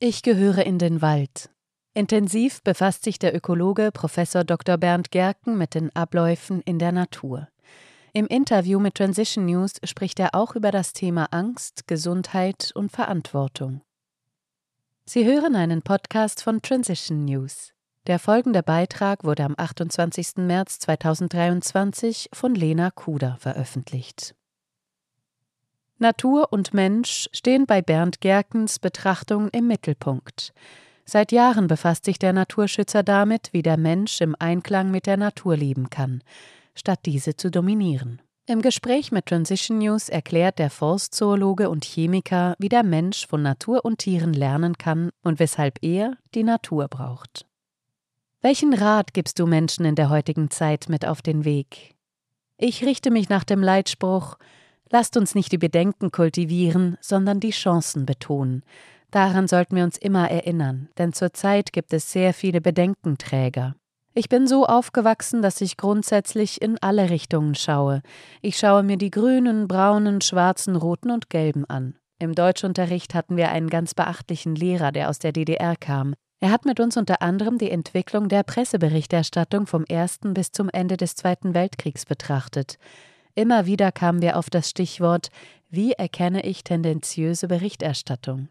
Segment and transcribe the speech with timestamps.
[0.00, 1.50] Ich gehöre in den Wald.
[1.92, 4.14] Intensiv befasst sich der Ökologe Prof.
[4.46, 4.76] Dr.
[4.76, 7.48] Bernd Gerken mit den Abläufen in der Natur.
[8.12, 13.80] Im Interview mit Transition News spricht er auch über das Thema Angst, Gesundheit und Verantwortung.
[15.04, 17.72] Sie hören einen Podcast von Transition News.
[18.06, 20.36] Der folgende Beitrag wurde am 28.
[20.36, 24.36] März 2023 von Lena Kuder veröffentlicht.
[26.00, 30.52] Natur und Mensch stehen bei Bernd Gerkens Betrachtung im Mittelpunkt.
[31.04, 35.56] Seit Jahren befasst sich der Naturschützer damit, wie der Mensch im Einklang mit der Natur
[35.56, 36.22] leben kann,
[36.74, 38.22] statt diese zu dominieren.
[38.46, 43.84] Im Gespräch mit Transition News erklärt der Forstzoologe und Chemiker, wie der Mensch von Natur
[43.84, 47.44] und Tieren lernen kann und weshalb er die Natur braucht.
[48.40, 51.96] Welchen Rat gibst du Menschen in der heutigen Zeit mit auf den Weg?
[52.56, 54.36] Ich richte mich nach dem Leitspruch
[54.90, 58.62] Lasst uns nicht die Bedenken kultivieren, sondern die Chancen betonen.
[59.10, 63.74] Daran sollten wir uns immer erinnern, denn zurzeit gibt es sehr viele Bedenkenträger.
[64.14, 68.02] Ich bin so aufgewachsen, dass ich grundsätzlich in alle Richtungen schaue.
[68.42, 71.94] Ich schaue mir die grünen, braunen, schwarzen, roten und gelben an.
[72.18, 76.14] Im Deutschunterricht hatten wir einen ganz beachtlichen Lehrer, der aus der DDR kam.
[76.40, 80.96] Er hat mit uns unter anderem die Entwicklung der Presseberichterstattung vom Ersten bis zum Ende
[80.96, 82.78] des Zweiten Weltkriegs betrachtet.
[83.38, 85.28] Immer wieder kamen wir auf das Stichwort
[85.70, 88.48] Wie erkenne ich tendenziöse Berichterstattung?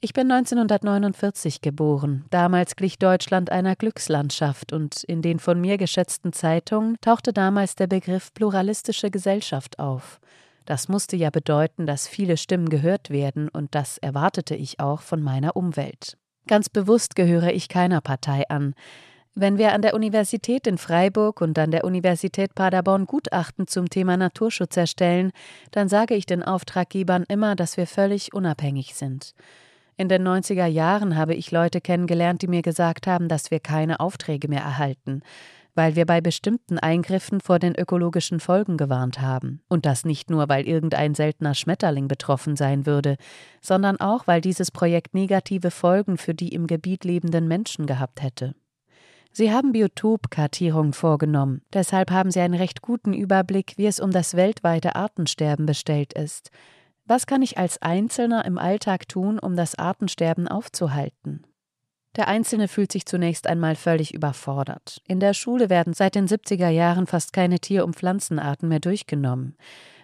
[0.00, 2.24] Ich bin 1949 geboren.
[2.30, 7.88] Damals glich Deutschland einer Glückslandschaft und in den von mir geschätzten Zeitungen tauchte damals der
[7.88, 10.20] Begriff pluralistische Gesellschaft auf.
[10.64, 15.24] Das musste ja bedeuten, dass viele Stimmen gehört werden und das erwartete ich auch von
[15.24, 16.16] meiner Umwelt.
[16.46, 18.74] Ganz bewusst gehöre ich keiner Partei an.
[19.36, 24.16] Wenn wir an der Universität in Freiburg und an der Universität Paderborn Gutachten zum Thema
[24.16, 25.32] Naturschutz erstellen,
[25.72, 29.34] dann sage ich den Auftraggebern immer, dass wir völlig unabhängig sind.
[29.96, 33.98] In den 90er Jahren habe ich Leute kennengelernt, die mir gesagt haben, dass wir keine
[33.98, 35.22] Aufträge mehr erhalten,
[35.74, 39.62] weil wir bei bestimmten Eingriffen vor den ökologischen Folgen gewarnt haben.
[39.68, 43.16] Und das nicht nur, weil irgendein seltener Schmetterling betroffen sein würde,
[43.60, 48.54] sondern auch, weil dieses Projekt negative Folgen für die im Gebiet lebenden Menschen gehabt hätte.
[49.36, 54.36] Sie haben Biotopkartierungen vorgenommen, deshalb haben Sie einen recht guten Überblick, wie es um das
[54.36, 56.52] weltweite Artensterben bestellt ist.
[57.04, 61.42] Was kann ich als Einzelner im Alltag tun, um das Artensterben aufzuhalten?
[62.14, 65.02] Der Einzelne fühlt sich zunächst einmal völlig überfordert.
[65.08, 69.56] In der Schule werden seit den 70er Jahren fast keine Tier- und Pflanzenarten mehr durchgenommen.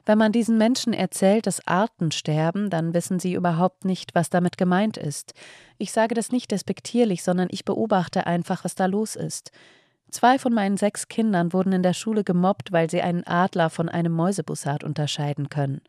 [0.07, 4.59] Wenn man diesen Menschen erzählt, dass Arten sterben, dann wissen sie überhaupt nicht, was damit
[4.59, 5.35] gemeint ist.
[5.79, 9.53] Ich sage das nicht despektierlich, sondern ich beobachte einfach, was da los ist.
[10.11, 13.89] Zwei von meinen sechs Kindern wurden in der Schule gemobbt, weil sie einen Adler von
[13.89, 15.83] einem Mäusebussard unterscheiden können.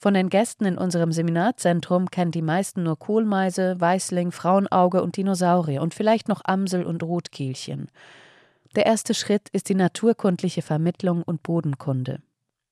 [0.00, 5.82] Von den Gästen in unserem Seminarzentrum kennen die meisten nur Kohlmeise, Weißling, Frauenauge und Dinosaurier
[5.82, 7.90] und vielleicht noch Amsel und Rotkehlchen.
[8.76, 12.20] Der erste Schritt ist die naturkundliche Vermittlung und Bodenkunde.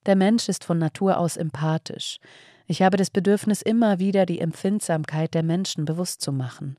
[0.06, 2.18] Der Mensch ist von Natur aus empathisch.
[2.68, 6.76] Ich habe das Bedürfnis, immer wieder die Empfindsamkeit der Menschen bewusst zu machen.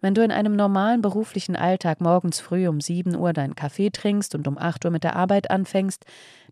[0.00, 4.34] Wenn du in einem normalen beruflichen Alltag morgens früh um sieben Uhr deinen Kaffee trinkst
[4.34, 6.04] und um acht Uhr mit der Arbeit anfängst,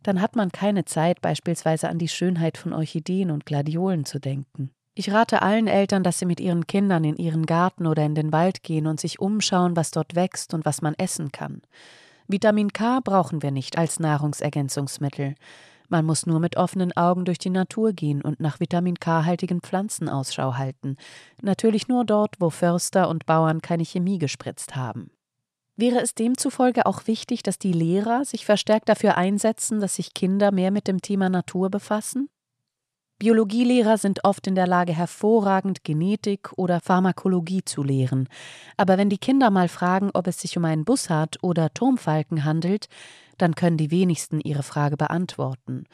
[0.02, 4.70] dann hat man keine Zeit, beispielsweise an die Schönheit von Orchideen und Gladiolen zu denken.
[4.94, 8.32] Ich rate allen Eltern, dass sie mit ihren Kindern in ihren Garten oder in den
[8.32, 11.62] Wald gehen und sich umschauen, was dort wächst und was man essen kann.
[12.28, 15.34] Vitamin K brauchen wir nicht als Nahrungsergänzungsmittel.
[15.92, 20.08] Man muss nur mit offenen Augen durch die Natur gehen und nach Vitamin K-haltigen Pflanzen
[20.08, 20.96] Ausschau halten.
[21.42, 25.10] Natürlich nur dort, wo Förster und Bauern keine Chemie gespritzt haben.
[25.76, 30.50] Wäre es demzufolge auch wichtig, dass die Lehrer sich verstärkt dafür einsetzen, dass sich Kinder
[30.50, 32.30] mehr mit dem Thema Natur befassen?
[33.18, 38.30] Biologielehrer sind oft in der Lage, hervorragend Genetik oder Pharmakologie zu lehren.
[38.78, 42.88] Aber wenn die Kinder mal fragen, ob es sich um einen Bussard oder Turmfalken handelt,
[43.42, 45.84] dann können die wenigsten ihre Frage beantworten.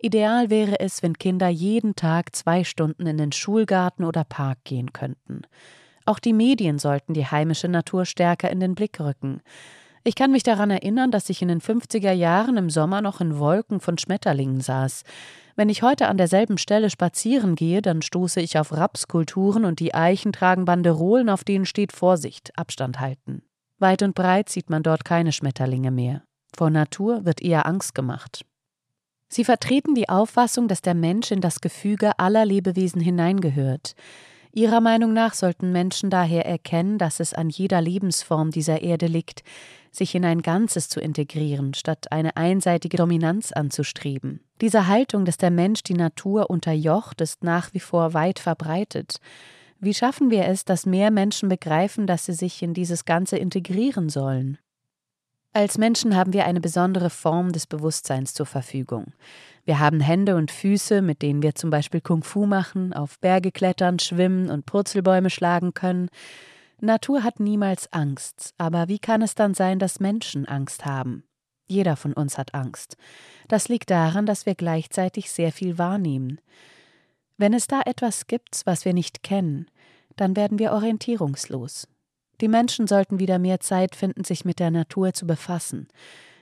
[0.00, 4.92] Ideal wäre es, wenn Kinder jeden Tag zwei Stunden in den Schulgarten oder Park gehen
[4.92, 5.42] könnten.
[6.04, 9.42] Auch die Medien sollten die heimische Natur stärker in den Blick rücken.
[10.04, 13.38] Ich kann mich daran erinnern, dass ich in den 50er Jahren im Sommer noch in
[13.38, 15.02] Wolken von Schmetterlingen saß.
[15.56, 19.94] Wenn ich heute an derselben Stelle spazieren gehe, dann stoße ich auf Rapskulturen und die
[19.94, 23.42] Eichen tragen Banderolen, auf denen steht Vorsicht, Abstand halten.
[23.80, 26.22] Weit und breit sieht man dort keine Schmetterlinge mehr.
[26.56, 28.44] Vor Natur wird eher Angst gemacht.
[29.28, 33.94] Sie vertreten die Auffassung, dass der Mensch in das Gefüge aller Lebewesen hineingehört.
[34.52, 39.42] Ihrer Meinung nach sollten Menschen daher erkennen, dass es an jeder Lebensform dieser Erde liegt,
[39.92, 44.40] sich in ein Ganzes zu integrieren, statt eine einseitige Dominanz anzustreben.
[44.60, 49.18] Diese Haltung, dass der Mensch die Natur unterjocht, ist nach wie vor weit verbreitet.
[49.78, 54.08] Wie schaffen wir es, dass mehr Menschen begreifen, dass sie sich in dieses Ganze integrieren
[54.08, 54.58] sollen?
[55.58, 59.06] Als Menschen haben wir eine besondere Form des Bewusstseins zur Verfügung.
[59.64, 63.50] Wir haben Hände und Füße, mit denen wir zum Beispiel Kung Fu machen, auf Berge
[63.50, 66.10] klettern, schwimmen und Purzelbäume schlagen können.
[66.80, 71.24] Natur hat niemals Angst, aber wie kann es dann sein, dass Menschen Angst haben?
[71.66, 72.96] Jeder von uns hat Angst.
[73.48, 76.40] Das liegt daran, dass wir gleichzeitig sehr viel wahrnehmen.
[77.36, 79.66] Wenn es da etwas gibt, was wir nicht kennen,
[80.14, 81.88] dann werden wir orientierungslos.
[82.40, 85.88] Die Menschen sollten wieder mehr Zeit finden, sich mit der Natur zu befassen.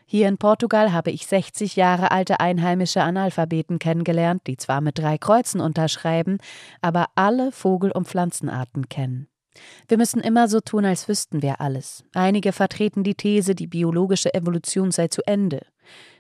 [0.09, 5.19] Hier in Portugal habe ich 60 Jahre alte einheimische Analphabeten kennengelernt, die zwar mit drei
[5.19, 6.39] Kreuzen unterschreiben,
[6.81, 9.27] aber alle Vogel- und Pflanzenarten kennen.
[9.89, 12.05] Wir müssen immer so tun, als wüssten wir alles.
[12.15, 15.67] Einige vertreten die These, die biologische Evolution sei zu Ende.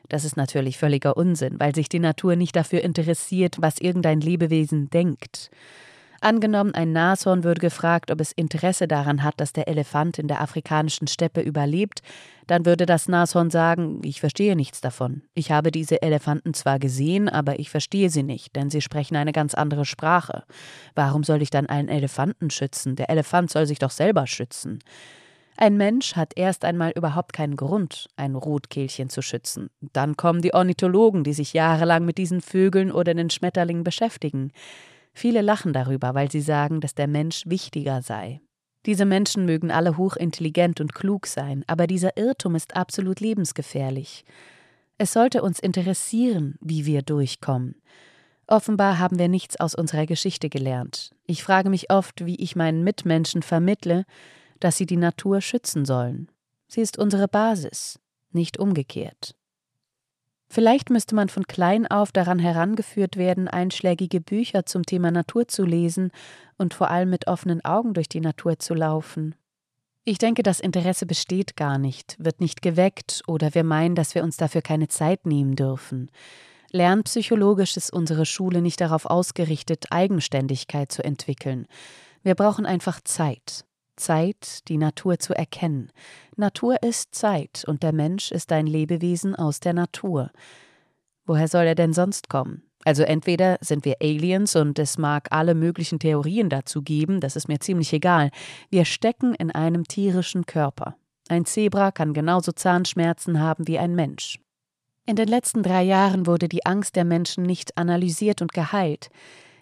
[0.08, 4.88] Das ist natürlich völliger Unsinn, weil sich die Natur nicht dafür interessiert, was irgendein Lebewesen
[4.90, 5.50] denkt.
[6.20, 10.40] Angenommen, ein Nashorn würde gefragt, ob es Interesse daran hat, dass der Elefant in der
[10.40, 12.00] afrikanischen Steppe überlebt,
[12.46, 15.22] dann würde das Nashorn sagen, ich verstehe nichts davon.
[15.34, 19.32] Ich habe diese Elefanten zwar gesehen, aber ich verstehe sie nicht, denn sie sprechen eine
[19.32, 20.44] ganz andere Sprache.
[20.94, 22.96] Warum soll ich dann einen Elefanten schützen?
[22.96, 24.78] Der Elefant soll sich doch selber schützen.
[25.58, 29.70] Ein Mensch hat erst einmal überhaupt keinen Grund, ein Rotkehlchen zu schützen.
[29.80, 34.52] Dann kommen die Ornithologen, die sich jahrelang mit diesen Vögeln oder den Schmetterlingen beschäftigen.
[35.16, 38.42] Viele lachen darüber, weil sie sagen, dass der Mensch wichtiger sei.
[38.84, 44.26] Diese Menschen mögen alle hochintelligent und klug sein, aber dieser Irrtum ist absolut lebensgefährlich.
[44.98, 47.76] Es sollte uns interessieren, wie wir durchkommen.
[48.46, 51.12] Offenbar haben wir nichts aus unserer Geschichte gelernt.
[51.24, 54.04] Ich frage mich oft, wie ich meinen Mitmenschen vermittle,
[54.60, 56.30] dass sie die Natur schützen sollen.
[56.68, 57.98] Sie ist unsere Basis,
[58.32, 59.34] nicht umgekehrt.
[60.48, 65.64] Vielleicht müsste man von klein auf daran herangeführt werden, einschlägige Bücher zum Thema Natur zu
[65.64, 66.10] lesen
[66.56, 69.34] und vor allem mit offenen Augen durch die Natur zu laufen.
[70.04, 74.22] Ich denke, das Interesse besteht gar nicht, wird nicht geweckt oder wir meinen, dass wir
[74.22, 76.12] uns dafür keine Zeit nehmen dürfen.
[76.70, 81.66] Lernpsychologisch ist unsere Schule nicht darauf ausgerichtet, Eigenständigkeit zu entwickeln.
[82.22, 83.64] Wir brauchen einfach Zeit.
[83.96, 85.90] Zeit, die Natur zu erkennen.
[86.36, 90.30] Natur ist Zeit und der Mensch ist ein Lebewesen aus der Natur.
[91.24, 92.62] Woher soll er denn sonst kommen?
[92.84, 97.48] Also entweder sind wir Aliens und es mag alle möglichen Theorien dazu geben, das ist
[97.48, 98.30] mir ziemlich egal.
[98.70, 100.94] Wir stecken in einem tierischen Körper.
[101.28, 104.38] Ein Zebra kann genauso Zahnschmerzen haben wie ein Mensch.
[105.04, 109.08] In den letzten drei Jahren wurde die Angst der Menschen nicht analysiert und geheilt.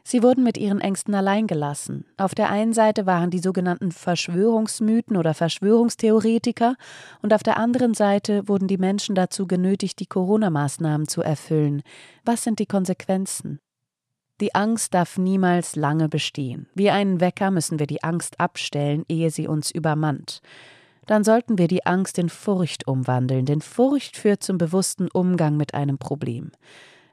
[0.06, 2.04] Sie wurden mit ihren Ängsten allein gelassen.
[2.18, 6.76] Auf der einen Seite waren die sogenannten Verschwörungsmythen oder Verschwörungstheoretiker
[7.22, 11.82] und auf der anderen Seite wurden die Menschen dazu genötigt, die Corona-Maßnahmen zu erfüllen.
[12.22, 13.60] Was sind die Konsequenzen?
[14.42, 16.66] Die Angst darf niemals lange bestehen.
[16.74, 20.40] Wie einen Wecker müssen wir die Angst abstellen, ehe sie uns übermannt.
[21.06, 25.72] Dann sollten wir die Angst in Furcht umwandeln, denn Furcht führt zum bewussten Umgang mit
[25.72, 26.50] einem Problem.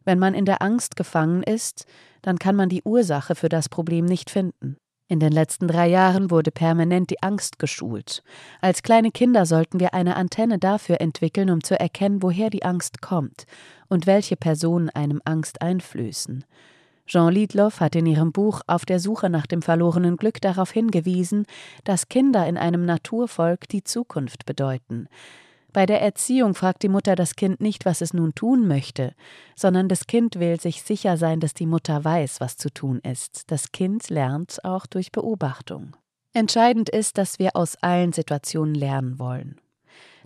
[0.06, 1.86] Wenn man in der Angst gefangen ist,
[2.22, 4.78] dann kann man die Ursache für das Problem nicht finden.
[5.08, 8.24] In den letzten drei Jahren wurde permanent die Angst geschult.
[8.62, 13.02] Als kleine Kinder sollten wir eine Antenne dafür entwickeln, um zu erkennen, woher die Angst
[13.02, 13.44] kommt
[13.90, 16.46] und welche Personen einem Angst einflößen.
[17.08, 21.46] Jean Liedloff hat in ihrem Buch Auf der Suche nach dem verlorenen Glück darauf hingewiesen,
[21.84, 25.10] dass Kinder in einem Naturvolk die Zukunft bedeuten.
[25.74, 29.14] Bei der Erziehung fragt die Mutter das Kind nicht, was es nun tun möchte,
[29.56, 33.50] sondern das Kind will sich sicher sein, dass die Mutter weiß, was zu tun ist.
[33.52, 35.96] Das Kind lernt auch durch Beobachtung.
[36.34, 39.60] Entscheidend ist, dass wir aus allen Situationen lernen wollen.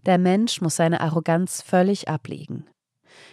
[0.05, 2.65] Der Mensch muss seine Arroganz völlig ablegen.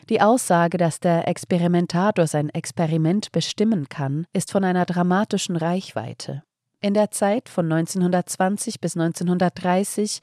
[0.09, 6.45] Die Aussage, dass der Experimentator sein Experiment bestimmen kann, ist von einer dramatischen Reichweite.
[6.85, 10.19] In der Zeit von 1920 bis 1930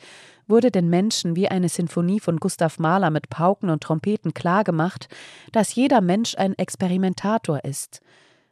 [0.45, 5.07] wurde den Menschen wie eine Sinfonie von Gustav Mahler mit Pauken und Trompeten klargemacht,
[5.53, 8.01] dass jeder Mensch ein Experimentator ist.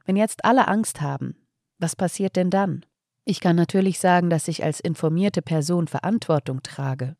[0.05, 1.35] Wenn jetzt alle Angst haben,
[1.79, 2.85] was passiert denn dann?
[3.25, 7.17] Ich kann natürlich sagen, dass ich als informierte Person Verantwortung trage.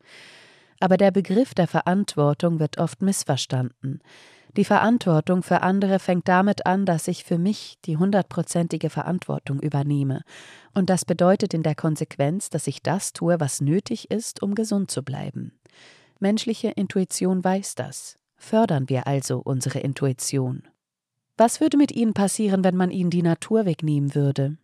[0.80, 4.00] Aber der Begriff der Verantwortung wird oft missverstanden.
[4.56, 10.22] Die Verantwortung für andere fängt damit an, dass ich für mich die hundertprozentige Verantwortung übernehme.
[10.74, 14.90] Und das bedeutet in der Konsequenz, dass ich das tue, was nötig ist, um gesund
[14.90, 15.52] zu bleiben.
[16.18, 18.16] Menschliche Intuition weiß das.
[18.36, 20.62] Fördern wir also unsere Intuition.
[21.36, 24.56] Was würde mit Ihnen passieren, wenn man Ihnen die Natur wegnehmen würde?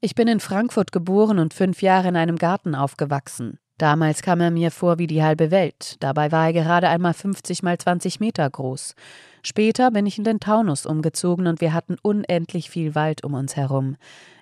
[0.00, 3.58] Ich bin in Frankfurt geboren und fünf Jahre in einem Garten aufgewachsen.
[3.84, 7.62] Damals kam er mir vor wie die halbe Welt, dabei war er gerade einmal 50
[7.62, 8.94] mal 20 Meter groß.
[9.42, 13.56] Später bin ich in den Taunus umgezogen und wir hatten unendlich viel Wald um uns
[13.56, 13.96] herum.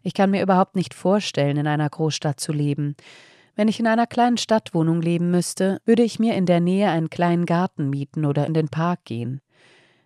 [0.05, 2.95] Ich kann mir überhaupt nicht vorstellen, in einer Großstadt zu leben.
[3.57, 7.11] Wenn ich in einer kleinen Stadtwohnung leben müsste, würde ich mir in der Nähe einen
[7.11, 9.41] kleinen Garten mieten oder in den Park gehen.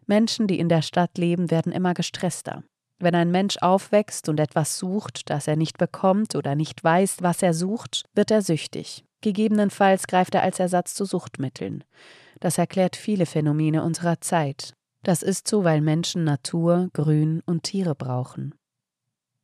[0.06, 2.62] Menschen, die in der Stadt leben, werden immer gestresster.
[2.98, 7.42] Wenn ein Mensch aufwächst und etwas sucht, das er nicht bekommt oder nicht weiß, was
[7.42, 9.05] er sucht, wird er süchtig.
[9.20, 11.84] Gegebenenfalls greift er als Ersatz zu Suchtmitteln.
[12.40, 14.74] Das erklärt viele Phänomene unserer Zeit.
[15.02, 18.54] Das ist so, weil Menschen Natur, Grün und Tiere brauchen.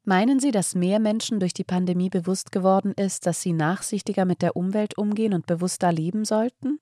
[0.04, 4.42] Meinen Sie, dass mehr Menschen durch die Pandemie bewusst geworden ist, dass sie nachsichtiger mit
[4.42, 6.80] der Umwelt umgehen und bewusster leben sollten?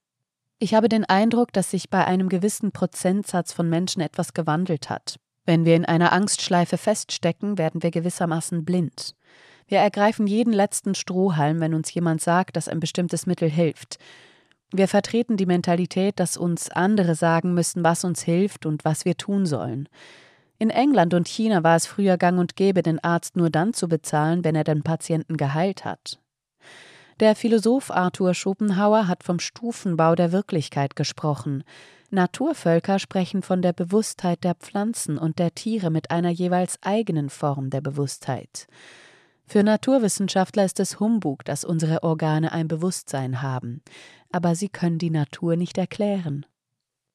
[0.59, 5.17] Ich habe den Eindruck, dass sich bei einem gewissen Prozentsatz von Menschen etwas gewandelt hat.
[5.45, 9.15] Wenn wir in einer Angstschleife feststecken, werden wir gewissermaßen blind.
[9.71, 13.99] Wir ergreifen jeden letzten Strohhalm, wenn uns jemand sagt, dass ein bestimmtes Mittel hilft.
[14.73, 19.17] Wir vertreten die Mentalität, dass uns andere sagen müssen, was uns hilft und was wir
[19.17, 19.89] tun sollen.
[20.59, 23.87] In England und China war es früher gang und gäbe, den Arzt nur dann zu
[23.87, 26.19] bezahlen, wenn er den Patienten geheilt hat.
[27.21, 31.63] Der Philosoph Arthur Schopenhauer hat vom Stufenbau der Wirklichkeit gesprochen.
[32.11, 37.71] Naturvölker sprechen von der Bewusstheit der Pflanzen und der Tiere mit einer jeweils eigenen Form
[37.71, 38.67] der Bewusstheit.
[39.51, 43.83] Für Naturwissenschaftler ist es Humbug, dass unsere Organe ein Bewusstsein haben,
[44.31, 46.47] aber sie können die Natur nicht erklären.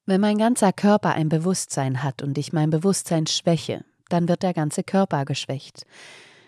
[0.05, 4.53] Wenn mein ganzer Körper ein Bewusstsein hat und ich mein Bewusstsein schwäche, dann wird der
[4.53, 5.85] ganze Körper geschwächt.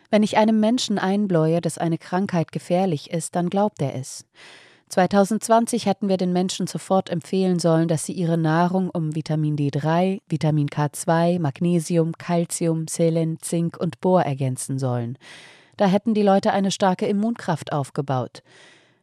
[0.10, 4.26] Wenn ich einem Menschen einbläue, dass eine Krankheit gefährlich ist, dann glaubt er es.
[4.90, 10.20] 2020 hätten wir den Menschen sofort empfehlen sollen, dass sie ihre Nahrung um Vitamin D3,
[10.28, 15.18] Vitamin K2, Magnesium, Calcium, Selen, Zink und Bohr ergänzen sollen.
[15.78, 18.44] Da hätten die Leute eine starke Immunkraft aufgebaut.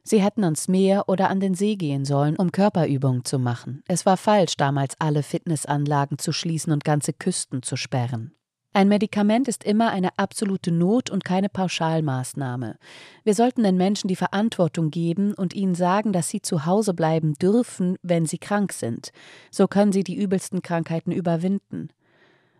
[0.02, 3.82] Sie hätten ans Meer oder an den See gehen sollen, um Körperübungen zu machen.
[3.88, 8.32] Es war falsch, damals alle Fitnessanlagen zu schließen und ganze Küsten zu sperren.
[8.76, 12.76] Ein Medikament ist immer eine absolute Not und keine Pauschalmaßnahme.
[13.22, 17.34] Wir sollten den Menschen die Verantwortung geben und ihnen sagen, dass sie zu Hause bleiben
[17.34, 19.12] dürfen, wenn sie krank sind.
[19.52, 21.90] So können sie die übelsten Krankheiten überwinden.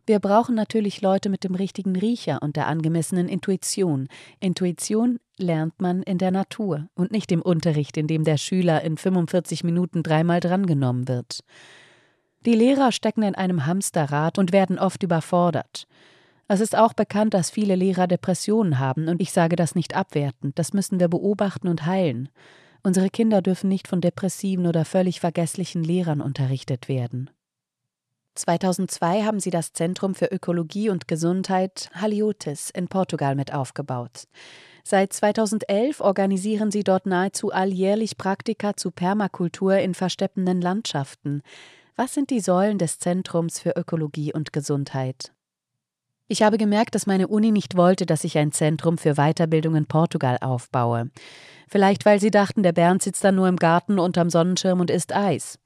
[0.07, 4.09] Wir brauchen natürlich Leute mit dem richtigen Riecher und der angemessenen Intuition.
[4.39, 8.99] Intuition lernt man in der Natur und nicht im Unterricht, in dem der Schüler in
[8.99, 11.41] 45 Minuten dreimal drangenommen wird.
[12.45, 15.87] Die Lehrer stecken in einem Hamsterrad und werden oft überfordert.
[16.47, 20.59] Es ist auch bekannt, dass viele Lehrer Depressionen haben, und ich sage das nicht abwertend,
[20.59, 22.29] das müssen wir beobachten und heilen.
[22.83, 27.31] Unsere Kinder dürfen nicht von depressiven oder völlig vergesslichen Lehrern unterrichtet werden.
[28.35, 34.25] 2002 haben sie das Zentrum für Ökologie und Gesundheit Haliotis in Portugal mit aufgebaut.
[34.83, 41.43] Seit 2011 organisieren sie dort nahezu alljährlich Praktika zu Permakultur in versteppenden Landschaften.
[41.97, 45.33] Was sind die Säulen des Zentrums für Ökologie und Gesundheit?
[46.27, 49.87] Ich habe gemerkt, dass meine Uni nicht wollte, dass ich ein Zentrum für Weiterbildung in
[49.87, 51.11] Portugal aufbaue.
[51.69, 55.15] Vielleicht, weil sie dachten, der Bernd sitzt da nur im Garten unterm Sonnenschirm und isst
[55.15, 55.59] Eis.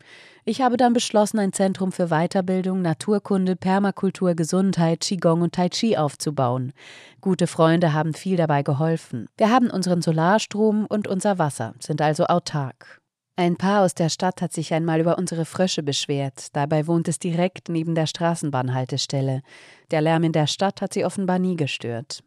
[0.48, 5.98] Ich habe dann beschlossen, ein Zentrum für Weiterbildung, Naturkunde, Permakultur, Gesundheit, Qigong und Tai Chi
[5.98, 6.72] aufzubauen.
[7.20, 9.28] Gute Freunde haben viel dabei geholfen.
[9.36, 13.02] Wir haben unseren Solarstrom und unser Wasser, sind also autark.
[13.36, 16.56] Ein Paar aus der Stadt hat sich einmal über unsere Frösche beschwert.
[16.56, 19.42] Dabei wohnt es direkt neben der Straßenbahnhaltestelle.
[19.90, 22.20] Der Lärm in der Stadt hat sie offenbar nie gestört.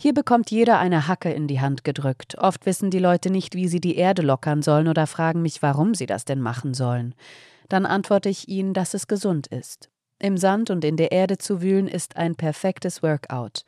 [0.00, 2.36] Hier bekommt jeder eine Hacke in die Hand gedrückt.
[2.38, 5.94] Oft wissen die Leute nicht, wie sie die Erde lockern sollen oder fragen mich, warum
[5.94, 7.14] sie das denn machen sollen.
[7.72, 9.88] Dann antworte ich ihnen, dass es gesund ist.
[10.18, 13.64] Im Sand und in der Erde zu wühlen ist ein perfektes Workout.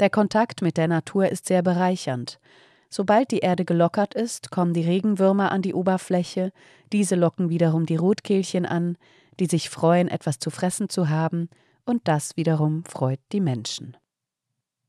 [0.00, 2.40] Der Kontakt mit der Natur ist sehr bereichernd.
[2.88, 6.50] Sobald die Erde gelockert ist, kommen die Regenwürmer an die Oberfläche,
[6.94, 8.96] diese locken wiederum die Rotkehlchen an,
[9.38, 11.50] die sich freuen, etwas zu fressen zu haben,
[11.84, 13.98] und das wiederum freut die Menschen.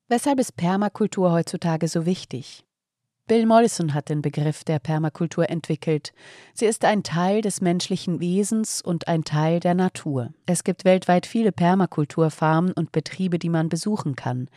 [0.08, 2.64] Weshalb ist Permakultur heutzutage so wichtig?
[3.26, 6.12] Bill Mollison hat den Begriff der Permakultur entwickelt.
[6.54, 10.34] Sie ist ein Teil des menschlichen Wesens und ein Teil der Natur.
[10.46, 14.50] Es gibt weltweit viele Permakulturfarmen und Betriebe, die man besuchen kann.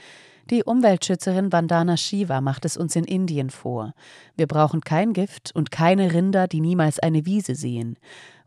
[0.50, 3.94] Die Umweltschützerin Vandana Shiva macht es uns in Indien vor.
[4.36, 7.96] Wir brauchen kein Gift und keine Rinder, die niemals eine Wiese sehen.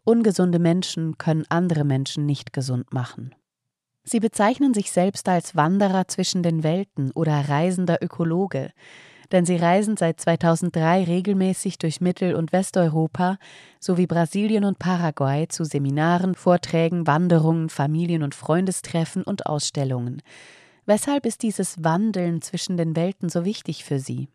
[0.04, 3.36] Ungesunde Menschen können andere Menschen nicht gesund machen.
[4.04, 8.72] Sie bezeichnen sich selbst als Wanderer zwischen den Welten oder reisender Ökologe,
[9.32, 13.38] denn sie reisen seit 2003 regelmäßig durch Mittel- und Westeuropa
[13.80, 20.22] sowie Brasilien und Paraguay zu Seminaren, Vorträgen, Wanderungen, Familien- und Freundestreffen und Ausstellungen.
[20.86, 24.28] Weshalb ist dieses Wandeln zwischen den Welten so wichtig für Sie?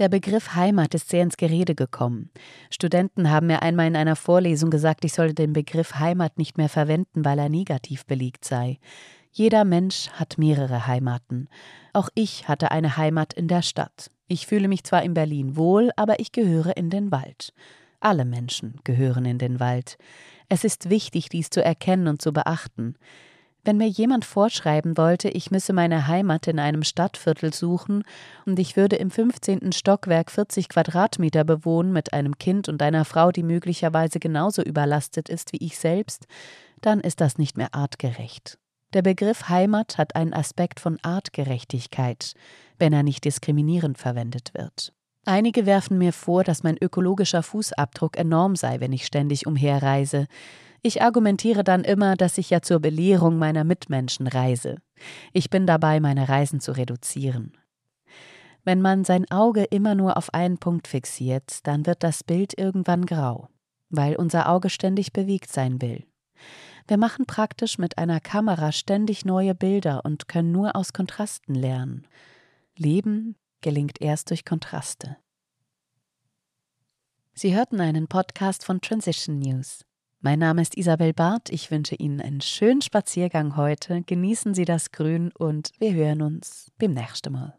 [0.00, 2.30] Der Begriff Heimat ist sehr ins Gerede gekommen.
[2.68, 6.68] Studenten haben mir einmal in einer Vorlesung gesagt, ich solle den Begriff Heimat nicht mehr
[6.68, 8.80] verwenden, weil er negativ belegt sei.
[9.36, 11.48] Jeder Mensch hat mehrere Heimaten.
[11.92, 14.12] Auch ich hatte eine Heimat in der Stadt.
[14.28, 17.52] Ich fühle mich zwar in Berlin wohl, aber ich gehöre in den Wald.
[17.98, 19.98] Alle Menschen gehören in den Wald.
[20.48, 22.94] Es ist wichtig, dies zu erkennen und zu beachten.
[23.64, 28.04] Wenn mir jemand vorschreiben wollte, ich müsse meine Heimat in einem Stadtviertel suchen
[28.46, 29.72] und ich würde im 15.
[29.72, 35.52] Stockwerk 40 Quadratmeter bewohnen mit einem Kind und einer Frau, die möglicherweise genauso überlastet ist
[35.52, 36.28] wie ich selbst,
[36.82, 38.58] dann ist das nicht mehr artgerecht.
[38.94, 42.34] Der Begriff Heimat hat einen Aspekt von Artgerechtigkeit,
[42.78, 44.92] wenn er nicht diskriminierend verwendet wird.
[45.24, 50.28] Einige werfen mir vor, dass mein ökologischer Fußabdruck enorm sei, wenn ich ständig umherreise.
[50.80, 54.76] Ich argumentiere dann immer, dass ich ja zur Belehrung meiner Mitmenschen reise.
[55.32, 57.56] Ich bin dabei, meine Reisen zu reduzieren.
[58.62, 63.06] Wenn man sein Auge immer nur auf einen Punkt fixiert, dann wird das Bild irgendwann
[63.06, 63.48] grau,
[63.90, 66.04] weil unser Auge ständig bewegt sein will.
[66.86, 72.06] Wir machen praktisch mit einer Kamera ständig neue Bilder und können nur aus Kontrasten lernen.
[72.76, 75.16] Leben gelingt erst durch Kontraste.
[77.32, 79.84] Sie hörten einen Podcast von Transition News.
[80.20, 81.50] Mein Name ist Isabel Barth.
[81.50, 84.02] Ich wünsche Ihnen einen schönen Spaziergang heute.
[84.02, 87.58] Genießen Sie das Grün und wir hören uns beim nächsten Mal.